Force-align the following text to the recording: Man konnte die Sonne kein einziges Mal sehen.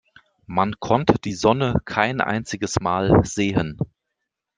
Man 0.47 0.79
konnte 0.79 1.13
die 1.23 1.35
Sonne 1.35 1.75
kein 1.85 2.21
einziges 2.21 2.79
Mal 2.79 3.23
sehen. 3.23 3.77